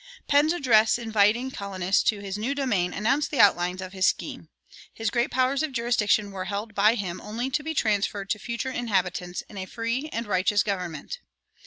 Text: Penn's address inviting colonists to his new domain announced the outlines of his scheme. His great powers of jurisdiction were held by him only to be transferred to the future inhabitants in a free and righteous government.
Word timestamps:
Penn's 0.27 0.51
address 0.51 0.97
inviting 0.97 1.51
colonists 1.51 2.01
to 2.05 2.21
his 2.21 2.35
new 2.35 2.55
domain 2.55 2.91
announced 2.91 3.29
the 3.29 3.39
outlines 3.39 3.83
of 3.83 3.93
his 3.93 4.07
scheme. 4.07 4.49
His 4.91 5.11
great 5.11 5.29
powers 5.29 5.61
of 5.61 5.73
jurisdiction 5.73 6.31
were 6.31 6.45
held 6.45 6.73
by 6.73 6.95
him 6.95 7.21
only 7.21 7.51
to 7.51 7.61
be 7.61 7.75
transferred 7.75 8.31
to 8.31 8.39
the 8.39 8.43
future 8.43 8.71
inhabitants 8.71 9.41
in 9.47 9.59
a 9.59 9.67
free 9.67 10.09
and 10.11 10.25
righteous 10.25 10.63
government. 10.63 11.19